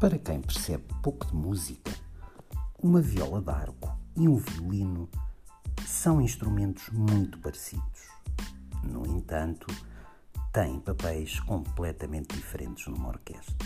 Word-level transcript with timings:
Para 0.00 0.16
quem 0.16 0.40
percebe 0.40 0.84
pouco 1.02 1.26
de 1.26 1.34
música, 1.34 1.90
uma 2.80 3.02
viola 3.02 3.42
d'arco 3.42 3.98
e 4.16 4.28
um 4.28 4.36
violino 4.36 5.08
são 5.84 6.20
instrumentos 6.20 6.88
muito 6.90 7.36
parecidos. 7.40 8.06
No 8.84 9.04
entanto, 9.04 9.66
têm 10.52 10.78
papéis 10.78 11.40
completamente 11.40 12.36
diferentes 12.36 12.86
numa 12.86 13.08
orquestra. 13.08 13.56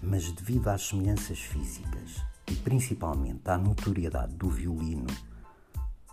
Mas 0.00 0.30
devido 0.30 0.68
às 0.68 0.86
semelhanças 0.86 1.40
físicas 1.40 2.24
e 2.48 2.54
principalmente 2.54 3.50
à 3.50 3.58
notoriedade 3.58 4.36
do 4.36 4.48
violino, 4.48 5.08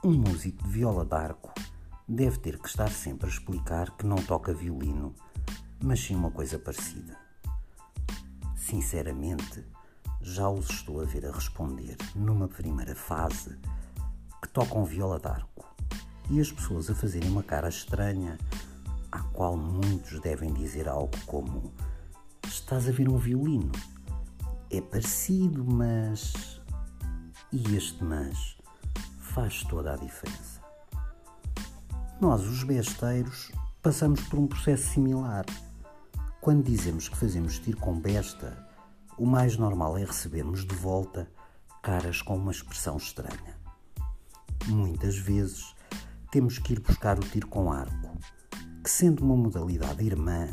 um 0.04 0.14
músico 0.14 0.64
de 0.64 0.70
viola 0.70 1.06
d'arco 1.06 1.54
deve 2.08 2.40
ter 2.40 2.58
que 2.58 2.68
estar 2.68 2.90
sempre 2.90 3.28
a 3.28 3.30
explicar 3.30 3.96
que 3.96 4.08
não 4.08 4.18
toca 4.18 4.56
violino, 4.56 5.14
mas 5.84 6.00
sim 6.00 6.16
uma 6.16 6.32
coisa 6.32 6.58
parecida. 6.58 7.31
Sinceramente, 8.62 9.66
já 10.22 10.48
os 10.48 10.70
estou 10.70 11.02
a 11.02 11.04
ver 11.04 11.26
a 11.26 11.32
responder 11.32 11.98
numa 12.16 12.48
primeira 12.48 12.96
fase 12.96 13.58
que 14.40 14.48
tocam 14.50 14.86
viola 14.86 15.20
d'arco 15.20 15.68
e 16.30 16.40
as 16.40 16.52
pessoas 16.52 16.88
a 16.90 16.96
fazerem 16.96 17.30
uma 17.32 17.42
cara 17.42 17.68
estranha, 17.68 18.38
à 19.12 19.20
qual 19.24 19.58
muitos 19.58 20.22
devem 20.22 20.54
dizer 20.54 20.88
algo 20.88 21.12
como: 21.26 21.74
Estás 22.46 22.88
a 22.88 22.92
ver 22.92 23.10
um 23.10 23.18
violino? 23.18 23.72
É 24.70 24.80
parecido, 24.80 25.66
mas. 25.66 26.62
E 27.52 27.76
este 27.76 28.02
mas 28.04 28.58
faz 29.20 29.64
toda 29.64 29.94
a 29.94 29.98
diferença. 29.98 30.62
Nós, 32.22 32.44
os 32.44 32.64
besteiros, 32.64 33.52
passamos 33.82 34.22
por 34.22 34.38
um 34.38 34.46
processo 34.46 34.88
similar. 34.94 35.46
Quando 36.42 36.64
dizemos 36.64 37.08
que 37.08 37.16
fazemos 37.16 37.60
tiro 37.60 37.78
com 37.78 38.00
besta, 38.00 38.68
o 39.16 39.28
mais 39.28 39.58
normal 39.58 39.96
é 39.96 40.04
recebermos 40.04 40.66
de 40.66 40.74
volta 40.74 41.32
caras 41.84 42.20
com 42.20 42.36
uma 42.36 42.52
expressão 42.52 42.98
estranha. 42.98 43.60
Muitas 44.66 45.16
vezes 45.16 45.76
temos 46.32 46.58
que 46.58 46.74
ir 46.74 46.80
buscar 46.80 47.20
o 47.20 47.22
tiro 47.22 47.48
com 47.48 47.72
arco, 47.72 48.18
que, 48.84 48.90
sendo 48.90 49.24
uma 49.24 49.36
modalidade 49.36 50.04
irmã, 50.04 50.48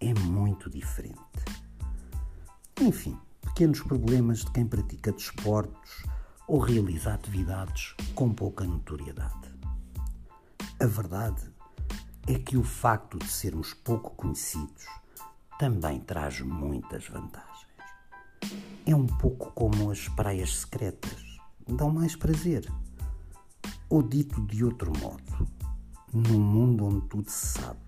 é 0.00 0.14
muito 0.14 0.70
diferente. 0.70 1.18
Enfim, 2.80 3.18
pequenos 3.42 3.82
problemas 3.82 4.46
de 4.46 4.50
quem 4.50 4.66
pratica 4.66 5.12
desportos 5.12 6.06
ou 6.48 6.58
realiza 6.58 7.12
atividades 7.12 7.94
com 8.14 8.32
pouca 8.32 8.64
notoriedade. 8.64 9.54
A 10.80 10.86
verdade 10.86 11.42
é 12.26 12.38
que 12.38 12.56
o 12.56 12.62
facto 12.62 13.18
de 13.18 13.28
sermos 13.28 13.74
pouco 13.74 14.12
conhecidos 14.12 15.03
também 15.64 15.98
traz 15.98 16.42
muitas 16.42 17.08
vantagens. 17.08 17.66
É 18.84 18.94
um 18.94 19.06
pouco 19.06 19.50
como 19.52 19.90
as 19.90 20.08
praias 20.08 20.56
secretas, 20.56 21.40
dão 21.66 21.88
mais 21.88 22.14
prazer. 22.14 22.70
Ou 23.88 24.02
dito 24.02 24.42
de 24.42 24.62
outro 24.62 24.92
modo, 24.98 25.48
num 26.12 26.38
mundo 26.38 26.84
onde 26.84 27.08
tudo 27.08 27.30
se 27.30 27.58
sabe 27.58 27.80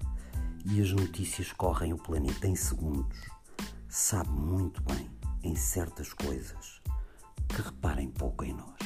e 0.64 0.80
as 0.80 0.90
notícias 0.90 1.52
correm 1.52 1.92
o 1.92 1.98
planeta 1.98 2.48
em 2.48 2.56
segundos, 2.56 3.18
sabe 3.90 4.30
muito 4.30 4.82
bem 4.82 5.10
em 5.42 5.54
certas 5.54 6.14
coisas 6.14 6.80
que 7.46 7.60
reparem 7.60 8.08
pouco 8.08 8.42
em 8.42 8.54
nós. 8.54 8.85